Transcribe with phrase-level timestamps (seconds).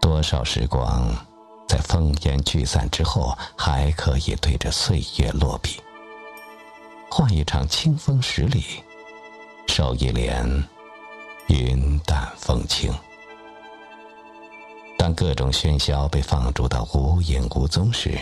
[0.00, 1.14] 多少时光，
[1.68, 5.80] 在烽烟聚散之后，还可以对着岁月落笔，
[7.10, 8.62] 画一场清风十里，
[9.66, 10.44] 收一帘
[11.48, 12.92] 云淡风轻。
[15.02, 18.16] 当各种喧嚣被放逐到无影无踪时，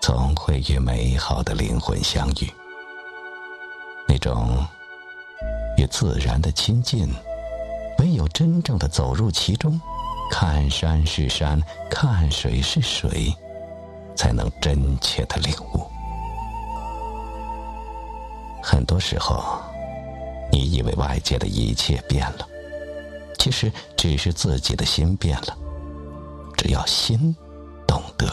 [0.00, 2.50] 总会与美好的灵魂相遇。
[4.08, 4.66] 那种
[5.76, 7.06] 与自然的亲近，
[7.98, 9.78] 唯有真正的走入其中。
[10.30, 11.60] 看山是山，
[11.90, 13.30] 看水是水，
[14.16, 15.86] 才能真切的领悟。
[18.62, 19.60] 很多时候，
[20.50, 22.48] 你以为外界的一切变了，
[23.38, 25.58] 其实只是自己的心变了。
[26.64, 27.36] 只要心
[27.86, 28.26] 懂得，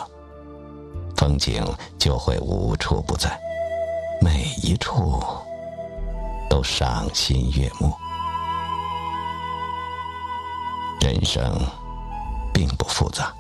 [1.18, 1.62] 风景
[2.00, 3.38] 就会无处不在，
[4.22, 5.22] 每一处
[6.50, 7.94] 都赏心悦目。
[11.02, 11.42] 人生。
[12.54, 13.34] 并不复杂，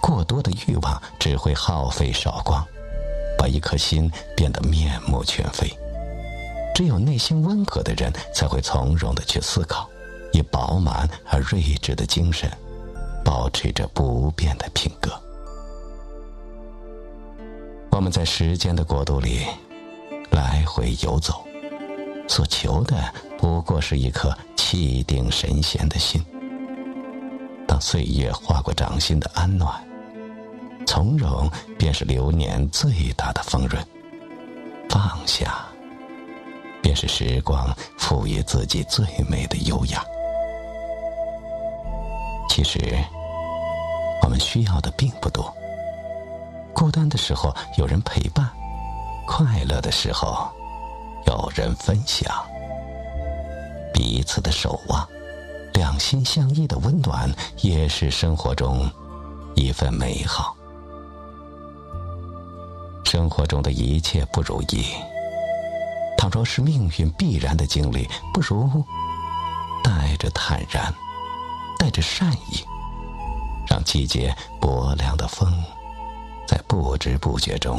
[0.00, 2.64] 过多的欲望只会耗费少光，
[3.36, 5.68] 把一颗心变得面目全非。
[6.74, 9.88] 只有内心温和的人，才会从容的去思考，
[10.32, 12.50] 以饱满而睿智的精神，
[13.24, 15.10] 保持着不变的品格。
[17.90, 19.46] 我们在时间的国度里
[20.30, 21.44] 来回游走，
[22.28, 22.96] 所求的
[23.38, 26.22] 不过是一颗气定神闲的心。
[27.66, 29.72] 当岁月划过掌心的安暖，
[30.86, 33.82] 从容便是流年最大的丰润；
[34.88, 35.66] 放下，
[36.82, 40.04] 便是时光赋予自己最美的优雅。
[42.54, 42.78] 其实，
[44.22, 45.52] 我们需要的并不多。
[46.72, 48.48] 孤单的时候有人陪伴，
[49.26, 50.48] 快乐的时候
[51.26, 52.32] 有人分享，
[53.92, 55.04] 彼此的守望。
[55.72, 57.28] 两心相依的温暖，
[57.62, 58.88] 也是生活中
[59.56, 60.54] 一份美好。
[63.04, 64.84] 生活中的一切不如意，
[66.16, 68.84] 倘若是命运必然的经历，不如
[69.82, 70.94] 带着坦然，
[71.84, 72.64] 带着善意，
[73.68, 75.52] 让季节薄凉的风，
[76.48, 77.78] 在不知不觉中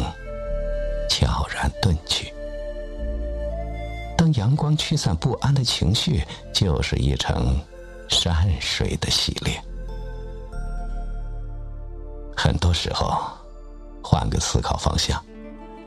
[1.10, 2.32] 悄然遁去。
[4.16, 6.24] 当阳光驱散不安的情绪，
[6.54, 7.60] 就是一程。
[8.08, 9.60] 山水的洗练，
[12.38, 13.20] 很多时候，
[14.04, 15.20] 换个思考方向，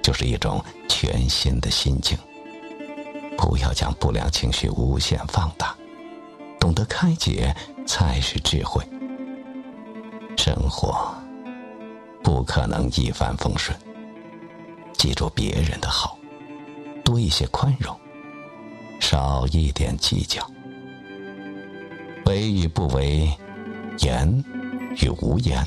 [0.03, 2.19] 就是一种全新的心境。
[3.37, 5.77] 不要将不良情绪无限放大，
[6.59, 7.55] 懂得开解
[7.89, 8.85] 才是智慧。
[10.37, 11.11] 生活
[12.23, 13.77] 不可能一帆风顺，
[14.93, 16.19] 记住别人的好，
[17.03, 17.99] 多一些宽容，
[19.01, 20.47] 少一点计较。
[22.27, 23.33] 为与不为，
[24.01, 24.45] 言
[25.01, 25.67] 与无言，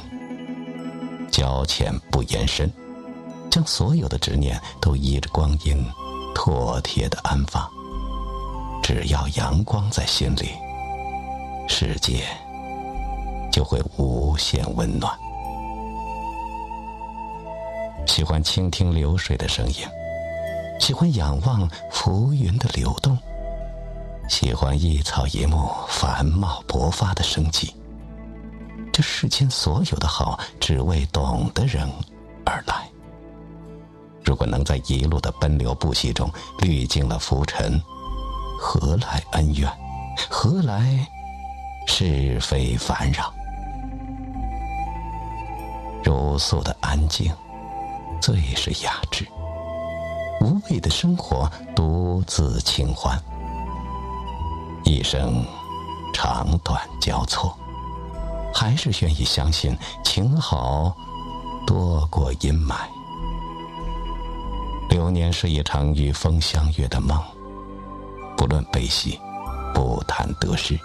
[1.32, 2.72] 交浅不言深，
[3.50, 5.84] 将所有的执念都依着光阴
[6.36, 7.68] 妥帖的安放。
[8.84, 10.52] 只要阳光在心里，
[11.74, 12.26] 世界
[13.50, 15.18] 就会无限温暖。
[18.06, 19.76] 喜欢倾听流水的声音，
[20.82, 23.18] 喜欢仰望浮云的流动。
[24.28, 27.74] 喜欢一草一木繁茂勃发的生机。
[28.92, 31.90] 这世间所有的好，只为懂的人
[32.46, 32.86] 而来。
[34.26, 37.82] 如果能在一路的奔流不息中滤尽了浮尘，
[38.60, 39.72] 何来恩怨？
[40.30, 41.08] 何来
[41.94, 43.34] 是非烦扰？
[46.02, 47.30] 如素的安静，
[48.22, 49.28] 最是雅致。
[50.40, 53.22] 无味的生活，独自清欢。
[54.86, 55.46] 一生
[56.14, 57.56] 长短交错，
[58.54, 60.96] 还是愿意相信情好
[61.68, 62.74] 多过阴霾。
[64.90, 67.22] 流年是一场与风相约的梦，
[68.38, 69.20] 不论悲喜，
[69.74, 70.80] 不谈得失，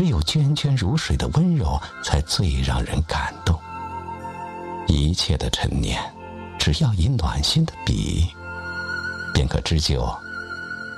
[0.00, 3.54] 只有涓涓如水的温柔，才最让人感动。
[4.86, 6.02] 一切的陈年，
[6.58, 8.26] 只要以暖心的笔，
[9.34, 10.02] 便可织就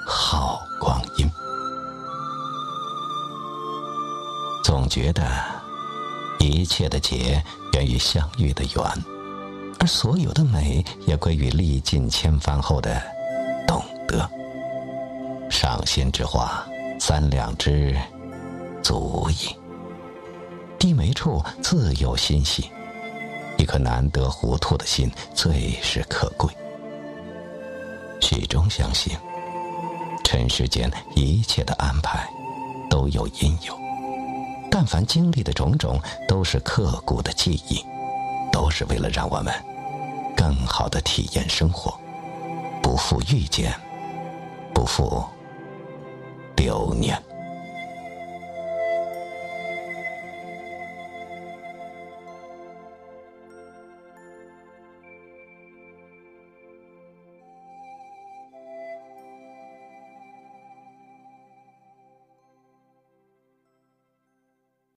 [0.06, 1.28] 好光阴。
[4.62, 5.28] 总觉得
[6.38, 9.04] 一切的结源于相遇的缘，
[9.80, 13.02] 而所有的美也归于历尽千帆后的
[13.66, 14.30] 懂得。
[15.50, 16.64] 赏心之花，
[17.00, 17.96] 三两枝
[18.82, 19.56] 足矣。
[20.78, 22.70] 低眉处自有欣喜。
[23.58, 26.52] 一颗难得糊涂的心，最是可贵。
[28.20, 29.16] 始终相信，
[30.24, 32.26] 尘世间一切的安排
[32.90, 33.78] 都有因由。
[34.70, 37.84] 但凡经历的种种，都是刻骨的记忆，
[38.50, 39.54] 都是为了让我们
[40.34, 41.94] 更好的体验生活，
[42.82, 43.72] 不负遇见，
[44.74, 45.22] 不负
[46.56, 47.22] 流年。